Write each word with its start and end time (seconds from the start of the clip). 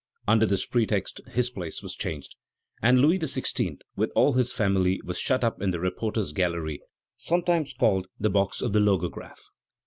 Under 0.27 0.47
this 0.47 0.65
pretext 0.65 1.21
his 1.29 1.51
place 1.51 1.83
was 1.83 1.93
changed, 1.93 2.35
and 2.81 2.97
Louis 2.97 3.19
XVI. 3.19 3.81
with 3.95 4.09
all 4.15 4.33
his 4.33 4.51
family 4.51 4.99
was 5.03 5.19
shut 5.19 5.43
up 5.43 5.61
in 5.61 5.69
the 5.69 5.79
reporters' 5.79 6.31
gallery, 6.31 6.81
sometimes 7.17 7.75
called 7.75 8.07
the 8.19 8.31
box 8.31 8.63
of 8.63 8.73
the 8.73 8.79
Logograph. 8.79 9.51